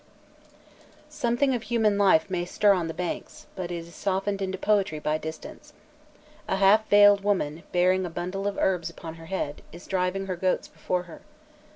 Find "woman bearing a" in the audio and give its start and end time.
7.23-8.09